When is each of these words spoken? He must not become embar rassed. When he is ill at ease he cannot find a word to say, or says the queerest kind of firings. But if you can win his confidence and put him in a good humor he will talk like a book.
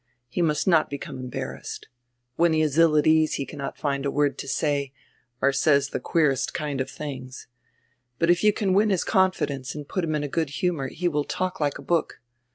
He 0.27 0.41
must 0.41 0.67
not 0.67 0.89
become 0.89 1.19
embar 1.19 1.55
rassed. 1.59 1.81
When 2.35 2.53
he 2.53 2.61
is 2.63 2.79
ill 2.79 2.97
at 2.97 3.05
ease 3.05 3.35
he 3.35 3.45
cannot 3.45 3.77
find 3.77 4.03
a 4.03 4.09
word 4.09 4.35
to 4.39 4.47
say, 4.47 4.93
or 5.43 5.53
says 5.53 5.89
the 5.89 5.99
queerest 5.99 6.55
kind 6.55 6.81
of 6.81 6.89
firings. 6.89 7.45
But 8.17 8.31
if 8.31 8.43
you 8.43 8.51
can 8.51 8.73
win 8.73 8.89
his 8.89 9.03
confidence 9.03 9.75
and 9.75 9.87
put 9.87 10.03
him 10.03 10.15
in 10.15 10.23
a 10.23 10.27
good 10.27 10.49
humor 10.49 10.87
he 10.87 11.07
will 11.07 11.23
talk 11.23 11.59
like 11.59 11.77
a 11.77 11.83
book. 11.83 12.19